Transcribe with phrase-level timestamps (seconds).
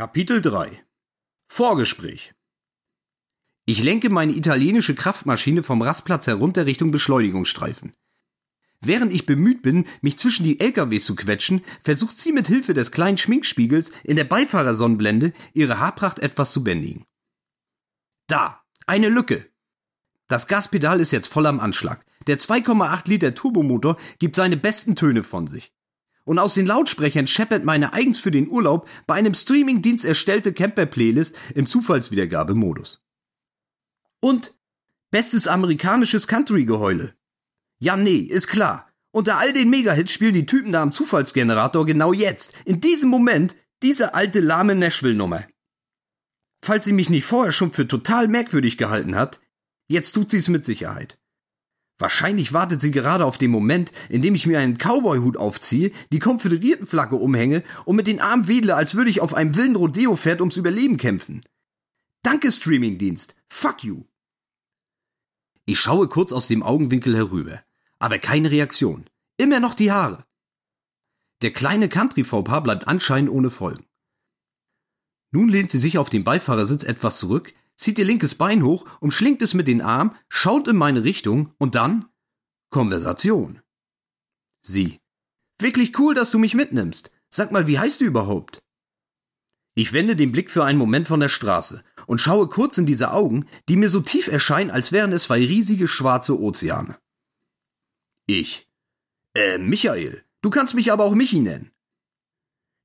[0.00, 0.82] Kapitel 3
[1.46, 2.32] Vorgespräch
[3.66, 7.92] Ich lenke meine italienische Kraftmaschine vom Rastplatz herunter Richtung Beschleunigungsstreifen.
[8.80, 12.92] Während ich bemüht bin, mich zwischen die LKWs zu quetschen, versucht sie mit Hilfe des
[12.92, 17.04] kleinen Schminkspiegels in der Beifahrersonnenblende ihre Haarpracht etwas zu bändigen.
[18.26, 19.50] Da, eine Lücke.
[20.28, 22.06] Das Gaspedal ist jetzt voll am Anschlag.
[22.26, 25.74] Der 2,8 Liter Turbomotor gibt seine besten Töne von sich
[26.30, 31.36] und aus den Lautsprechern scheppert meine eigens für den Urlaub bei einem Streamingdienst erstellte Camper-Playlist
[31.56, 33.02] im Zufallswiedergabemodus.
[34.20, 34.54] Und
[35.10, 37.16] bestes amerikanisches Country-Geheule.
[37.80, 38.92] Ja, nee, ist klar.
[39.10, 43.56] Unter all den Megahits spielen die Typen da am Zufallsgenerator genau jetzt, in diesem Moment,
[43.82, 45.48] diese alte lahme Nashville-Nummer.
[46.62, 49.40] Falls sie mich nicht vorher schon für total merkwürdig gehalten hat,
[49.88, 51.18] jetzt tut sie es mit Sicherheit.
[52.00, 56.18] Wahrscheinlich wartet sie gerade auf den Moment, in dem ich mir einen Cowboy-Hut aufziehe, die
[56.18, 60.56] Konföderiertenflagge umhänge und mit den Armen wedle, als würde ich auf einem wilden Rodeo-Pferd ums
[60.56, 61.42] Überleben kämpfen.
[62.22, 63.36] Danke, Streamingdienst.
[63.50, 64.04] Fuck you.
[65.66, 67.62] Ich schaue kurz aus dem Augenwinkel herüber,
[67.98, 69.04] aber keine Reaktion.
[69.36, 70.24] Immer noch die Haare.
[71.42, 73.84] Der kleine Country-Fauxpas bleibt anscheinend ohne Folgen.
[75.32, 79.42] Nun lehnt sie sich auf dem Beifahrersitz etwas zurück, zieht ihr linkes Bein hoch, umschlingt
[79.42, 82.06] es mit den Arm, schaut in meine Richtung und dann
[82.70, 83.60] Konversation.
[84.62, 85.00] Sie.
[85.58, 87.10] Wirklich cool, dass du mich mitnimmst.
[87.30, 88.60] Sag mal, wie heißt du überhaupt?
[89.74, 93.12] Ich wende den Blick für einen Moment von der Straße und schaue kurz in diese
[93.12, 96.98] Augen, die mir so tief erscheinen, als wären es zwei riesige schwarze Ozeane.
[98.26, 98.68] Ich.
[99.34, 101.70] Äh, Michael, du kannst mich aber auch Michi nennen.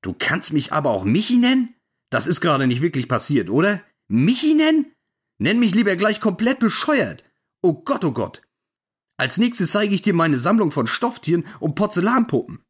[0.01, 1.75] Du kannst mich aber auch Michi nennen?
[2.11, 3.83] Das ist gerade nicht wirklich passiert, oder?
[4.07, 4.93] Michi nennen?
[5.37, 7.23] Nenn mich lieber gleich komplett bescheuert.
[7.61, 8.41] Oh Gott, oh Gott.
[9.17, 12.63] Als nächstes zeige ich dir meine Sammlung von Stofftieren und Porzellanpuppen.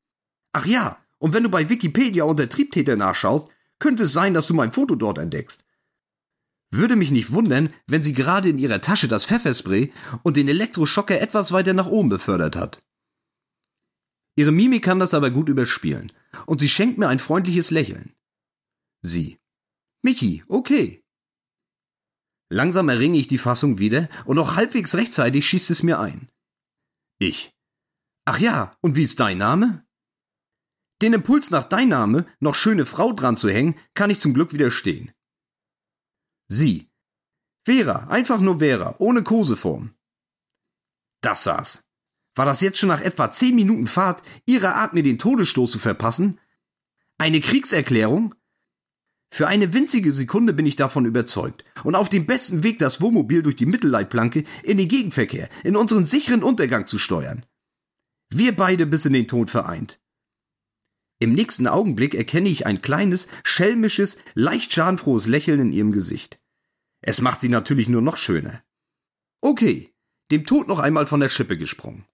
[0.54, 4.54] Ach ja, und wenn du bei Wikipedia unter Triebtäter nachschaust, könnte es sein, dass du
[4.54, 5.66] mein Foto dort entdeckst.
[6.72, 11.20] Würde mich nicht wundern, wenn sie gerade in ihrer Tasche das Pfefferspray und den Elektroschocker
[11.20, 12.82] etwas weiter nach oben befördert hat.
[14.36, 16.12] Ihre Mimik kann das aber gut überspielen,
[16.46, 18.14] und sie schenkt mir ein freundliches Lächeln.
[19.02, 19.40] Sie.
[20.02, 21.05] Michi, okay.
[22.50, 26.30] Langsam erringe ich die Fassung wieder und noch halbwegs rechtzeitig schießt es mir ein.
[27.20, 27.54] Ich.
[28.26, 29.86] Ach ja, und wie ist dein Name?
[31.02, 34.54] Den Impuls nach dein Name, noch schöne Frau dran zu hängen, kann ich zum Glück
[34.54, 35.12] widerstehen.
[36.48, 36.90] Sie.
[37.66, 39.96] Vera, einfach nur Vera, ohne Koseform.
[41.22, 41.84] Das saß.
[42.36, 45.80] War das jetzt schon nach etwa zehn Minuten Fahrt ihrer Art, mir den Todesstoß zu
[45.80, 46.40] verpassen?
[47.18, 48.36] Eine Kriegserklärung?
[49.36, 53.44] Für eine winzige Sekunde bin ich davon überzeugt und auf dem besten Weg, das Wohnmobil
[53.44, 57.46] durch die Mittelleitplanke in den Gegenverkehr, in unseren sicheren Untergang zu steuern.
[58.30, 60.00] Wir beide bis in den Tod vereint.
[61.20, 66.40] Im nächsten Augenblick erkenne ich ein kleines, schelmisches, leicht schadenfrohes Lächeln in ihrem Gesicht.
[67.02, 68.64] Es macht sie natürlich nur noch schöner.
[69.42, 69.94] Okay,
[70.32, 72.06] dem Tod noch einmal von der Schippe gesprungen.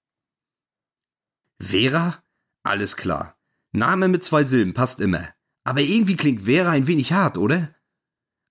[1.62, 2.24] Vera?
[2.64, 3.38] Alles klar.
[3.74, 5.36] Name mit zwei Silben passt immer.
[5.64, 7.76] Aber irgendwie klingt Vera ein wenig hart, oder?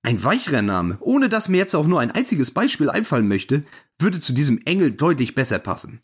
[0.03, 3.65] Ein weicherer Name, ohne dass mir jetzt auch nur ein einziges Beispiel einfallen möchte,
[3.99, 6.03] würde zu diesem Engel deutlich besser passen.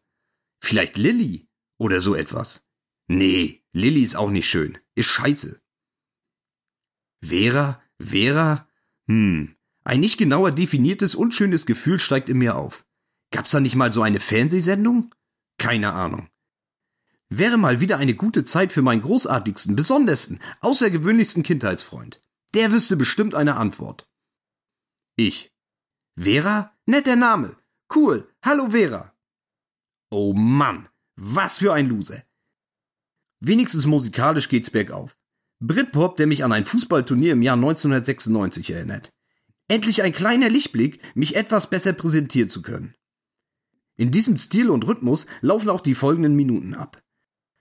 [0.63, 2.67] Vielleicht Lilly oder so etwas.
[3.09, 4.79] Nee, Lilly ist auch nicht schön.
[4.95, 5.61] Ist scheiße.
[7.25, 7.83] Vera?
[8.01, 8.69] Vera?
[9.09, 9.57] Hm.
[9.85, 12.85] Ein nicht genauer definiertes, unschönes Gefühl steigt in mir auf.
[13.31, 15.15] Gab's da nicht mal so eine Fernsehsendung?
[15.59, 16.29] Keine Ahnung.
[17.29, 22.23] Wäre mal wieder eine gute Zeit für meinen großartigsten, besondersten, außergewöhnlichsten Kindheitsfreund.
[22.55, 24.09] Der wüsste bestimmt eine Antwort.
[25.17, 25.53] Ich.
[26.17, 26.73] Vera?
[26.87, 27.57] Netter Name.
[27.95, 28.29] Cool.
[28.45, 29.13] Hallo Vera.
[30.11, 32.23] Oh Mann, was für ein Loser.
[33.41, 35.19] Wenigstens musikalisch geht's bergauf.
[35.59, 39.13] Britpop, der mich an ein Fußballturnier im Jahr 1996 erinnert.
[39.69, 42.95] Endlich ein kleiner Lichtblick, mich etwas besser präsentieren zu können.
[43.97, 47.03] In diesem Stil und Rhythmus laufen auch die folgenden Minuten ab.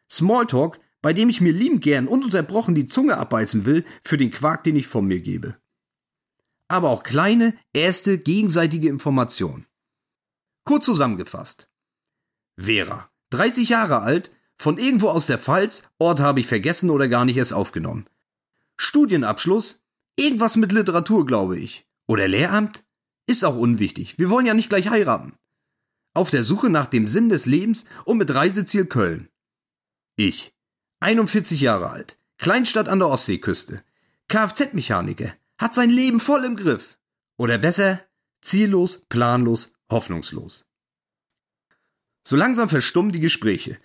[0.09, 4.63] Smalltalk, bei dem ich mir liebend gern ununterbrochen die Zunge abbeißen will für den Quark,
[4.63, 5.57] den ich von mir gebe.
[6.67, 9.67] Aber auch kleine, erste, gegenseitige Information.
[10.63, 11.69] Kurz zusammengefasst.
[12.57, 17.25] Vera, 30 Jahre alt, von irgendwo aus der Pfalz, Ort habe ich vergessen oder gar
[17.25, 18.07] nicht erst aufgenommen.
[18.77, 19.83] Studienabschluss,
[20.15, 21.85] irgendwas mit Literatur, glaube ich.
[22.07, 22.83] Oder Lehramt?
[23.27, 25.33] Ist auch unwichtig, wir wollen ja nicht gleich heiraten.
[26.13, 29.29] Auf der Suche nach dem Sinn des Lebens und mit Reiseziel Köln.
[30.17, 30.53] Ich.
[31.01, 32.17] 41 Jahre alt.
[32.37, 33.83] Kleinstadt an der Ostseeküste.
[34.29, 35.33] Kfz-Mechaniker.
[35.57, 36.97] Hat sein Leben voll im Griff.
[37.37, 38.01] Oder besser,
[38.41, 40.65] ziellos, planlos, hoffnungslos.
[42.23, 43.77] So langsam verstummen die Gespräche.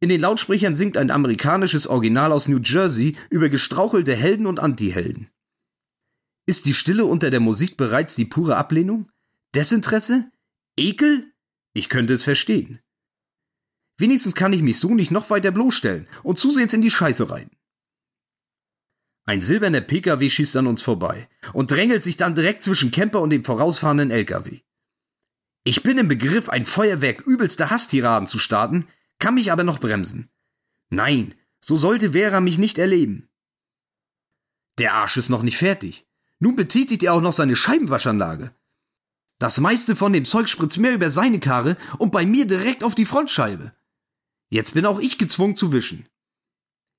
[0.00, 5.30] In den Lautsprechern singt ein amerikanisches Original aus New Jersey über gestrauchelte Helden und Antihelden.
[6.46, 9.10] Ist die Stille unter der Musik bereits die pure Ablehnung?
[9.54, 10.30] Desinteresse?
[10.76, 11.32] Ekel?
[11.72, 12.80] Ich könnte es verstehen.
[13.98, 17.50] Wenigstens kann ich mich so nicht noch weiter bloßstellen und zusehends in die Scheiße rein.
[19.24, 23.30] Ein silberner PKW schießt an uns vorbei und drängelt sich dann direkt zwischen Camper und
[23.30, 24.60] dem vorausfahrenden LKW.
[25.64, 28.86] Ich bin im Begriff, ein Feuerwerk übelster Hasstiraden zu starten,
[29.18, 30.30] kann mich aber noch bremsen.
[30.88, 33.28] Nein, so sollte Vera mich nicht erleben.
[34.78, 36.06] Der Arsch ist noch nicht fertig.
[36.38, 38.54] Nun betätigt er auch noch seine Scheibenwaschanlage.
[39.38, 42.94] Das meiste von dem Zeug spritzt mehr über seine Karre und bei mir direkt auf
[42.94, 43.72] die Frontscheibe.
[44.50, 46.08] Jetzt bin auch ich gezwungen zu wischen.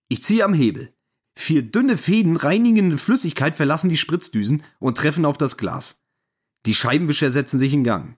[0.08, 0.94] Ich ziehe am Hebel.
[1.36, 6.02] Vier dünne Fäden reinigende Flüssigkeit verlassen die Spritzdüsen und treffen auf das Glas.
[6.66, 8.18] Die Scheibenwischer setzen sich in Gang.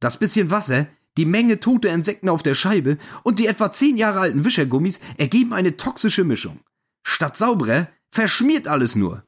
[0.00, 4.20] Das bisschen Wasser, die Menge tote Insekten auf der Scheibe und die etwa zehn Jahre
[4.20, 6.60] alten Wischergummis ergeben eine toxische Mischung.
[7.04, 9.24] Statt sauberer verschmiert alles nur.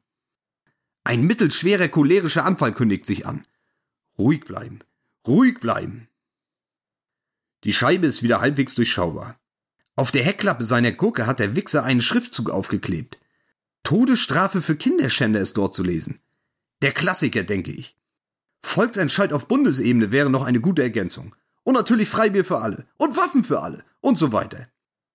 [1.05, 3.47] Ein mittelschwerer cholerischer Anfall kündigt sich an.
[4.19, 4.81] Ruhig bleiben,
[5.27, 6.09] ruhig bleiben.
[7.67, 9.41] Die Scheibe ist wieder halbwegs durchschaubar.
[9.97, 13.19] Auf der Heckklappe seiner Gurke hat der Wichser einen Schriftzug aufgeklebt.
[13.83, 16.21] Todesstrafe für Kinderschänder ist dort zu lesen.
[16.81, 17.97] Der Klassiker, denke ich.
[18.63, 21.35] Volksentscheid auf Bundesebene wäre noch eine gute Ergänzung.
[21.65, 22.87] Und natürlich Freibier für alle.
[22.99, 23.85] Und Waffen für alle.
[24.01, 24.69] Und so weiter.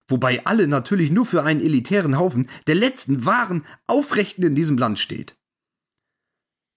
[0.10, 5.00] Wobei alle natürlich nur für einen elitären Haufen der letzten wahren Aufrechten in diesem Land
[5.00, 5.38] steht.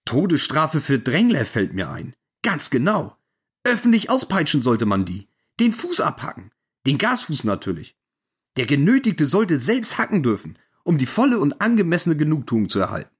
[0.05, 2.15] Todesstrafe für Drängler fällt mir ein.
[2.43, 3.17] Ganz genau.
[3.65, 5.27] Öffentlich auspeitschen sollte man die.
[5.59, 6.51] Den Fuß abhacken.
[6.85, 7.97] Den Gasfuß natürlich.
[8.57, 13.15] Der Genötigte sollte selbst hacken dürfen, um die volle und angemessene Genugtuung zu erhalten.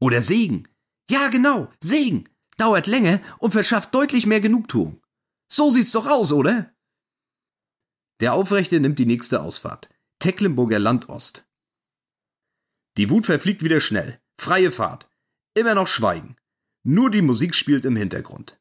[0.00, 0.68] Oder Segen.
[1.10, 2.28] Ja, genau, Segen.
[2.56, 5.00] Dauert länger und verschafft deutlich mehr Genugtuung.
[5.50, 6.74] So sieht's doch aus, oder?
[8.20, 9.88] Der Aufrechte nimmt die nächste Ausfahrt.
[10.18, 11.46] Tecklenburger Land Ost.
[12.96, 14.20] Die Wut verfliegt wieder schnell.
[14.36, 15.08] Freie Fahrt.
[15.54, 16.36] Immer noch Schweigen.
[16.82, 18.60] Nur die Musik spielt im Hintergrund.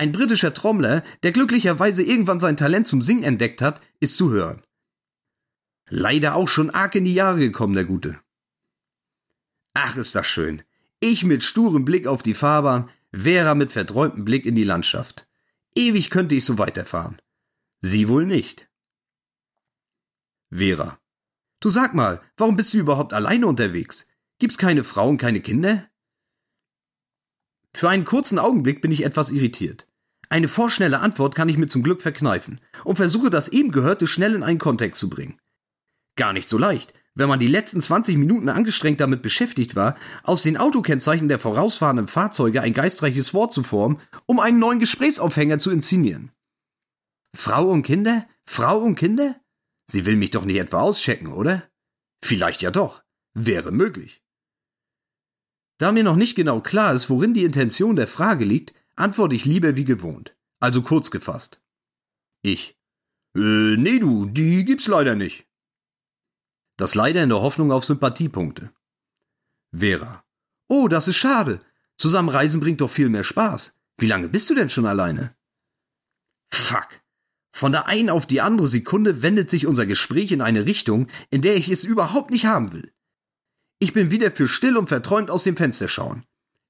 [0.00, 4.62] Ein britischer Trommler, der glücklicherweise irgendwann sein Talent zum Singen entdeckt hat, ist zu hören.
[5.90, 8.18] Leider auch schon arg in die Jahre gekommen, der Gute.
[9.74, 10.62] Ach, ist das schön.
[11.00, 15.28] Ich mit sturem Blick auf die Fahrbahn, Vera mit verträumtem Blick in die Landschaft.
[15.74, 17.18] Ewig könnte ich so weiterfahren.
[17.82, 18.70] Sie wohl nicht.
[20.50, 20.98] Vera.
[21.60, 24.08] Du sag mal, warum bist du überhaupt alleine unterwegs?
[24.38, 25.90] Gibt's keine Frau und keine Kinder?
[27.74, 29.86] Für einen kurzen Augenblick bin ich etwas irritiert.
[30.32, 34.34] Eine vorschnelle Antwort kann ich mir zum Glück verkneifen und versuche das eben Gehörte schnell
[34.34, 35.40] in einen Kontext zu bringen.
[36.16, 40.44] Gar nicht so leicht, wenn man die letzten 20 Minuten angestrengt damit beschäftigt war, aus
[40.44, 45.72] den Autokennzeichen der vorausfahrenden Fahrzeuge ein geistreiches Wort zu formen, um einen neuen Gesprächsaufhänger zu
[45.72, 46.30] inszenieren.
[47.36, 48.26] Frau und Kinder?
[48.48, 49.34] Frau und Kinder?
[49.90, 51.68] Sie will mich doch nicht etwa auschecken, oder?
[52.24, 53.02] Vielleicht ja doch.
[53.34, 54.22] Wäre möglich.
[55.78, 59.44] Da mir noch nicht genau klar ist, worin die Intention der Frage liegt, antworte ich
[59.44, 60.36] lieber wie gewohnt.
[60.60, 61.60] Also kurz gefasst.
[62.42, 62.78] Ich.
[63.34, 65.46] Äh, nee, du, die gibt's leider nicht.
[66.76, 68.72] Das leider in der Hoffnung auf Sympathiepunkte.
[69.72, 70.24] Vera.
[70.68, 71.60] Oh, das ist schade.
[71.96, 73.74] Zusammen reisen bringt doch viel mehr Spaß.
[73.98, 75.34] Wie lange bist du denn schon alleine?
[76.50, 77.00] Fuck.
[77.52, 81.42] Von der einen auf die andere Sekunde wendet sich unser Gespräch in eine Richtung, in
[81.42, 82.92] der ich es überhaupt nicht haben will.
[83.78, 86.24] Ich bin wieder für still und verträumt aus dem Fenster schauen.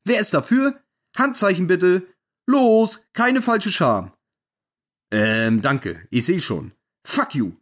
[0.04, 0.82] Wer ist dafür?
[1.16, 2.06] Handzeichen bitte.
[2.50, 4.12] Los, keine falsche Scham.
[5.12, 6.72] Ähm, danke, ich seh schon.
[7.06, 7.52] Fuck you.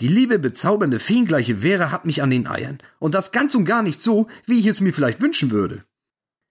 [0.00, 2.78] Die liebe, bezaubernde, feengleiche Vera hat mich an den Eiern.
[2.98, 5.84] Und das ganz und gar nicht so, wie ich es mir vielleicht wünschen würde.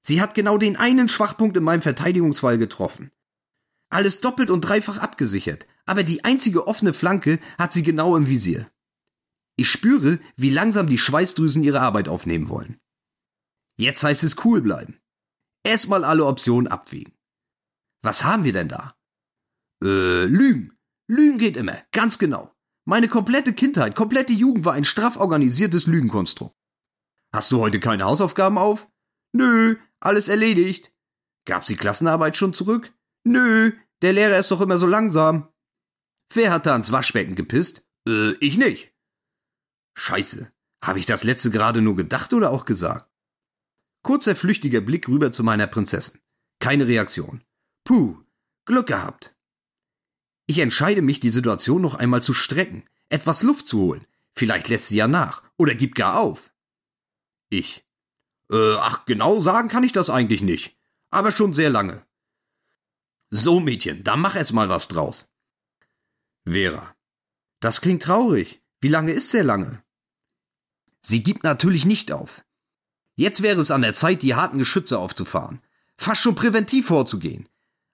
[0.02, 3.12] Sie hat genau den einen Schwachpunkt in meinem Verteidigungsfall getroffen.
[3.90, 8.72] Alles doppelt und dreifach abgesichert, aber die einzige offene Flanke hat sie genau im Visier.
[9.58, 12.80] Ich spüre, wie langsam die Schweißdrüsen ihre Arbeit aufnehmen wollen.
[13.76, 15.01] Jetzt heißt es cool bleiben.
[15.64, 17.14] Erstmal alle Optionen abwägen.
[18.04, 18.96] Was haben wir denn da?
[19.84, 20.78] Äh, Lügen.
[21.08, 22.56] Lügen geht immer, ganz genau.
[22.86, 26.56] Meine komplette Kindheit, komplette Jugend war ein straff organisiertes Lügenkonstrukt.
[27.34, 28.90] Hast du heute keine Hausaufgaben auf?
[29.34, 30.92] Nö, alles erledigt.
[31.46, 32.94] Gab's die Klassenarbeit schon zurück?
[33.24, 35.48] Nö, der Lehrer ist doch immer so langsam.
[36.34, 37.86] Wer hat da ans Waschbecken gepisst?
[38.08, 38.94] Äh, ich nicht.
[39.98, 40.52] Scheiße,
[40.84, 43.11] habe ich das letzte gerade nur gedacht oder auch gesagt?
[44.04, 46.20] Kurzer flüchtiger Blick rüber zu meiner Prinzessin.
[46.60, 47.44] Keine Reaktion.
[47.84, 48.18] Puh,
[48.66, 49.36] Glück gehabt.
[50.48, 54.06] Ich entscheide mich, die Situation noch einmal zu strecken, etwas Luft zu holen.
[54.36, 56.54] Vielleicht lässt sie ja nach oder gibt gar auf.
[57.50, 57.86] Ich.
[58.52, 60.78] Äh, ach, genau sagen kann ich das eigentlich nicht.
[61.10, 62.06] Aber schon sehr lange.
[63.30, 65.30] So, Mädchen, da mach erst mal was draus.
[66.46, 66.96] Vera.
[67.60, 68.62] Das klingt traurig.
[68.82, 69.84] Wie lange ist sehr lange?
[71.02, 72.44] Sie gibt natürlich nicht auf.
[73.22, 75.60] Jetzt wäre es an der Zeit, die harten Geschütze aufzufahren.
[75.96, 77.48] Fast schon präventiv vorzugehen.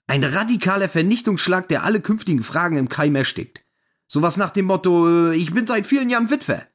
[0.08, 3.66] Ein radikaler Vernichtungsschlag, der alle künftigen Fragen im Keim erstickt.
[4.08, 6.66] Sowas nach dem Motto, äh, ich bin seit vielen Jahren Witwer.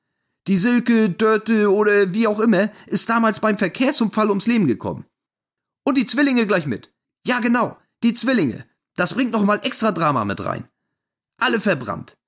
[0.49, 5.07] Die Silke, Dörte oder wie auch immer ist damals beim Verkehrsunfall ums Leben gekommen.
[5.83, 6.93] Und die Zwillinge gleich mit.
[7.27, 8.67] Ja, genau, die Zwillinge.
[8.97, 10.69] Das bringt noch mal extra Drama mit rein.
[11.39, 12.19] Alle verbrannt.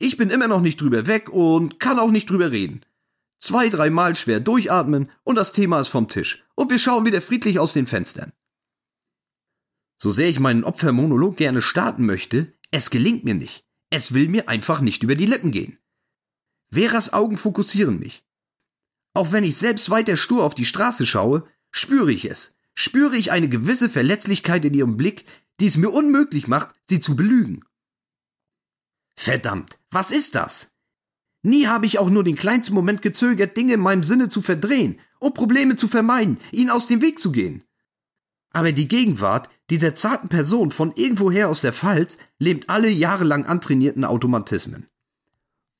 [0.00, 2.84] Ich bin immer noch nicht drüber weg und kann auch nicht drüber reden.
[3.40, 6.44] Zwei, dreimal schwer durchatmen und das Thema ist vom Tisch.
[6.54, 8.32] Und wir schauen wieder friedlich aus den Fenstern.
[9.98, 13.66] So sehr ich meinen Opfermonolog gerne starten möchte, es gelingt mir nicht.
[13.90, 15.78] Es will mir einfach nicht über die Lippen gehen.
[16.70, 18.24] Veras Augen fokussieren mich.
[19.14, 22.54] Auch wenn ich selbst weiter stur auf die Straße schaue, spüre ich es.
[22.74, 25.24] Spüre ich eine gewisse Verletzlichkeit in ihrem Blick,
[25.58, 27.64] die es mir unmöglich macht, sie zu belügen.
[29.16, 30.72] Verdammt, was ist das?
[31.42, 34.98] Nie habe ich auch nur den kleinsten Moment gezögert, Dinge in meinem Sinne zu verdrehen
[35.18, 37.64] und Probleme zu vermeiden, ihnen aus dem Weg zu gehen.
[38.52, 44.04] Aber die Gegenwart dieser zarten Person von irgendwoher aus der Pfalz lähmt alle jahrelang antrainierten
[44.04, 44.88] Automatismen.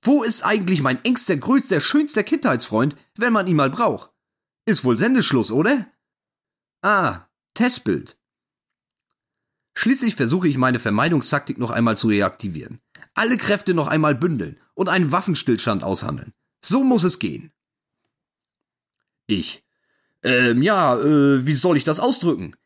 [0.03, 4.11] Wo ist eigentlich mein engster, größter, schönster Kindheitsfreund, wenn man ihn mal braucht?
[4.65, 5.87] Ist wohl Sendeschluss, oder?
[6.81, 8.17] Ah, Testbild.
[9.75, 12.81] Schließlich versuche ich meine Vermeidungstaktik noch einmal zu reaktivieren.
[13.21, 16.33] Alle Kräfte noch einmal bündeln und einen Waffenstillstand aushandeln.
[16.65, 17.53] So muss es gehen.
[19.27, 19.63] Ich.
[20.23, 22.57] Ähm, ja, äh, wie soll ich das ausdrücken?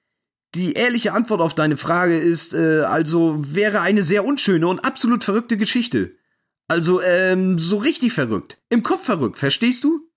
[0.54, 5.24] Die ehrliche Antwort auf deine Frage ist, äh, also wäre eine sehr unschöne und absolut
[5.24, 6.14] verrückte Geschichte.
[6.68, 8.62] Also, ähm, so richtig verrückt.
[8.68, 10.08] Im Kopf verrückt, verstehst du?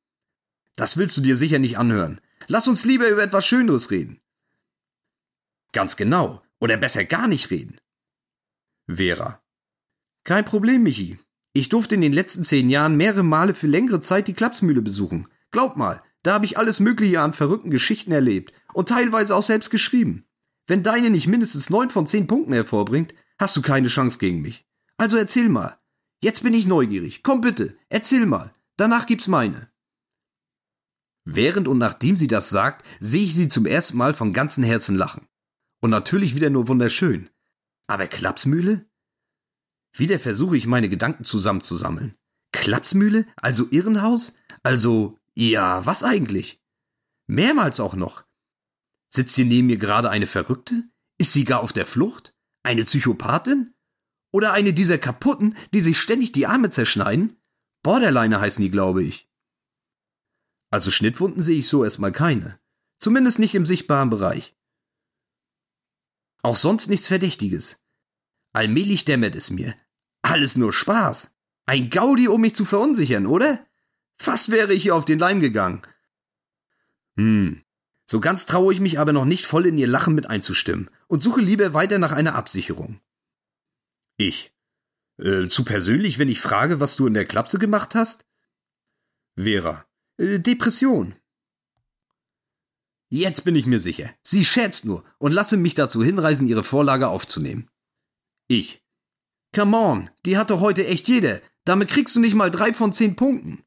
[0.75, 2.21] Das willst du dir sicher nicht anhören.
[2.45, 4.21] Lass uns lieber über etwas Schöneres reden.
[5.71, 6.43] Ganz genau.
[6.59, 7.81] Oder besser gar nicht reden.
[8.85, 9.41] Vera.
[10.27, 11.17] Kein Problem, Michi.
[11.53, 15.27] Ich durfte in den letzten zehn Jahren mehrere Male für längere Zeit die Klapsmühle besuchen.
[15.51, 19.69] Glaub mal, da habe ich alles Mögliche an verrückten Geschichten erlebt und teilweise auch selbst
[19.69, 20.25] geschrieben.
[20.67, 24.65] Wenn deine nicht mindestens neun von zehn Punkten hervorbringt, hast du keine Chance gegen mich.
[24.97, 25.79] Also erzähl mal,
[26.19, 27.21] Jetzt bin ich neugierig.
[27.21, 28.51] Komm bitte, erzähl mal.
[28.75, 29.69] Danach gibt's meine.
[31.25, 34.95] Während und nachdem sie das sagt, sehe ich sie zum ersten Mal von ganzem Herzen
[34.95, 35.27] lachen.
[35.79, 37.29] Und natürlich wieder nur wunderschön.
[37.87, 38.89] Aber Klapsmühle?
[39.99, 42.15] Wieder versuche ich meine Gedanken zusammenzusammeln.
[42.51, 43.25] Klapsmühle?
[43.35, 44.35] Also Irrenhaus?
[44.63, 46.61] Also, ja, was eigentlich?
[47.27, 48.25] Mehrmals auch noch.
[49.09, 50.83] Sitzt hier neben mir gerade eine Verrückte?
[51.17, 52.35] Ist sie gar auf der Flucht?
[52.63, 53.73] Eine Psychopathin?
[54.31, 57.37] Oder eine dieser kaputten, die sich ständig die Arme zerschneiden?
[57.83, 59.29] Borderliner heißen die, glaube ich.
[60.69, 62.59] Also Schnittwunden sehe ich so erstmal keine.
[62.99, 64.55] Zumindest nicht im sichtbaren Bereich.
[66.43, 67.81] Auch sonst nichts Verdächtiges.
[68.53, 69.75] Allmählich dämmert es mir.
[70.29, 71.31] Alles nur Spaß.
[71.65, 73.65] Ein Gaudi, um mich zu verunsichern, oder?
[74.17, 75.81] Fast wäre ich ihr auf den Leim gegangen.
[77.15, 77.63] Hm.
[78.09, 81.21] So ganz traue ich mich aber noch nicht voll in ihr Lachen mit einzustimmen und
[81.21, 82.99] suche lieber weiter nach einer Absicherung.
[84.17, 84.53] Ich.
[85.17, 88.25] Äh, zu persönlich, wenn ich frage, was du in der Klapse gemacht hast?
[89.37, 89.85] Vera.
[90.17, 91.15] Äh, Depression.
[93.09, 94.09] Jetzt bin ich mir sicher.
[94.23, 97.69] Sie scherzt nur und lasse mich dazu hinreißen, ihre Vorlage aufzunehmen.
[98.47, 98.83] Ich.
[99.53, 101.41] Come on, die hat doch heute echt jeder.
[101.65, 103.63] Damit kriegst du nicht mal drei von zehn Punkten.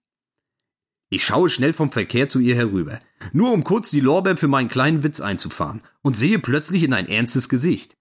[1.10, 3.00] Ich schaue schnell vom Verkehr zu ihr herüber,
[3.32, 7.08] nur um kurz die Lorbeeren für meinen kleinen Witz einzufahren, und sehe plötzlich in ein
[7.08, 7.98] ernstes Gesicht.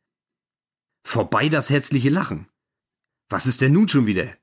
[1.03, 2.47] Vorbei das herzliche Lachen.
[3.29, 4.37] Was ist denn nun schon wieder?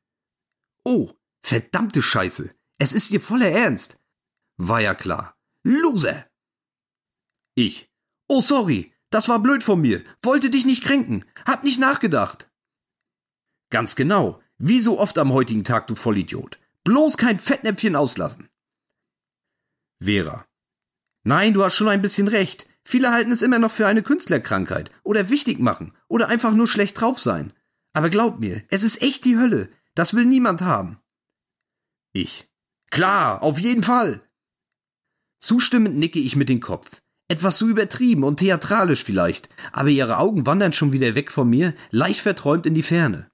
[0.85, 1.13] Oh,
[1.45, 2.51] verdammte Scheiße.
[2.79, 3.99] Es ist dir voller Ernst.
[4.57, 5.37] War ja klar.
[5.63, 6.27] Loser!
[7.55, 7.91] Ich.
[8.29, 8.93] Oh, sorry.
[9.11, 10.03] Das war blöd von mir.
[10.23, 11.25] Wollte dich nicht kränken.
[11.47, 12.51] Hab nicht nachgedacht.
[13.77, 14.41] Ganz genau.
[14.57, 16.59] Wie so oft am heutigen Tag, du Vollidiot.
[16.85, 18.49] Bloß kein Fettnäpfchen auslassen.
[20.03, 20.47] Vera.
[21.25, 22.67] Nein, du hast schon ein bisschen recht.
[22.85, 26.99] Viele halten es immer noch für eine Künstlerkrankheit oder wichtig machen oder einfach nur schlecht
[26.99, 27.53] drauf sein.
[27.93, 29.69] Aber glaub mir, es ist echt die Hölle.
[29.95, 30.99] Das will niemand haben.
[32.15, 32.49] Ich.
[32.91, 34.23] Klar, auf jeden Fall.
[35.39, 37.03] Zustimmend nicke ich mit dem Kopf.
[37.29, 41.75] Etwas so übertrieben und theatralisch vielleicht, aber ihre Augen wandern schon wieder weg von mir,
[41.91, 43.31] leicht verträumt in die Ferne.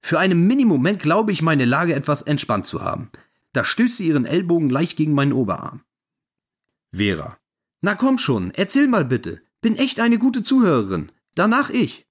[0.00, 3.10] Für einen Minimoment glaube ich, meine Lage etwas entspannt zu haben.
[3.52, 5.82] Da stößt sie ihren Ellbogen leicht gegen meinen Oberarm.
[6.92, 7.38] Vera.
[7.82, 9.42] Na komm schon, erzähl mal bitte.
[9.60, 11.12] Bin echt eine gute Zuhörerin.
[11.34, 12.06] Danach ich.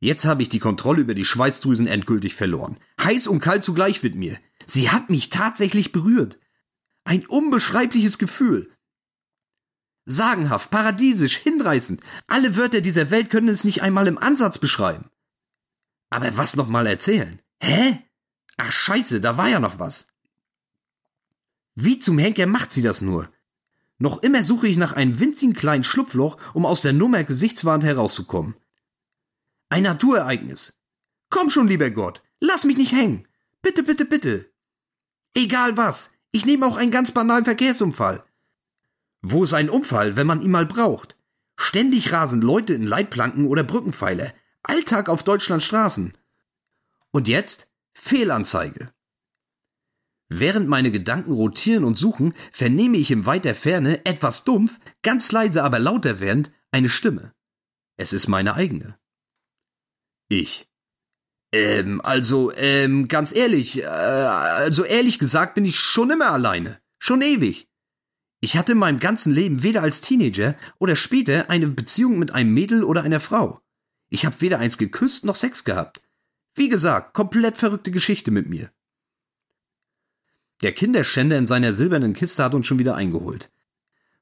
[0.00, 2.78] Jetzt habe ich die Kontrolle über die Schweißdrüsen endgültig verloren.
[3.00, 4.36] Heiß und kalt zugleich mit mir.
[4.66, 6.38] Sie hat mich tatsächlich berührt.
[7.04, 8.72] Ein unbeschreibliches Gefühl.
[10.04, 12.00] Sagenhaft, paradiesisch, hinreißend.
[12.26, 15.11] Alle Wörter dieser Welt können es nicht einmal im Ansatz beschreiben.
[16.12, 17.40] Aber was noch mal erzählen?
[17.62, 17.98] Hä?
[18.58, 20.08] Ach scheiße, da war ja noch was.
[21.74, 23.30] Wie zum Henker macht sie das nur?
[23.96, 28.56] Noch immer suche ich nach einem winzigen kleinen Schlupfloch, um aus der Nummer gesichtswahrend herauszukommen.
[29.70, 30.78] Ein Naturereignis.
[31.30, 33.26] Komm schon, lieber Gott, lass mich nicht hängen.
[33.62, 34.52] Bitte, bitte, bitte.
[35.32, 38.22] Egal was, ich nehme auch einen ganz banalen Verkehrsunfall.
[39.22, 41.16] Wo ist ein Unfall, wenn man ihn mal braucht?
[41.56, 44.34] Ständig rasen Leute in Leitplanken oder Brückenpfeiler.
[44.62, 46.16] Alltag auf Deutschlands Straßen.
[47.10, 48.92] Und jetzt Fehlanzeige.
[50.28, 55.62] Während meine Gedanken rotieren und suchen, vernehme ich in weiter Ferne, etwas dumpf, ganz leise
[55.62, 57.34] aber lauter werdend, eine Stimme.
[57.98, 58.98] Es ist meine eigene.
[60.28, 60.66] Ich.
[61.52, 66.80] Ähm, also, ähm, ganz ehrlich, äh, also ehrlich gesagt bin ich schon immer alleine.
[66.98, 67.68] Schon ewig.
[68.40, 72.54] Ich hatte in meinem ganzen Leben weder als Teenager oder später eine Beziehung mit einem
[72.54, 73.61] Mädel oder einer Frau.
[74.12, 76.02] Ich habe weder eins geküsst noch Sex gehabt.
[76.54, 78.70] Wie gesagt, komplett verrückte Geschichte mit mir.
[80.62, 83.50] Der Kinderschänder in seiner silbernen Kiste hat uns schon wieder eingeholt.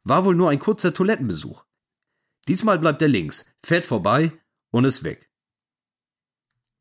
[0.05, 1.65] War wohl nur ein kurzer Toilettenbesuch.
[2.47, 4.33] Diesmal bleibt er links, fährt vorbei
[4.71, 5.29] und ist weg.